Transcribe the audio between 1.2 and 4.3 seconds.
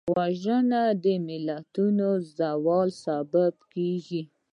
ملتونو د زوال سبب کېږي